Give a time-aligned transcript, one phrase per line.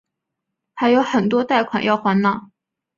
[0.73, 2.49] 还有很多贷款要还哪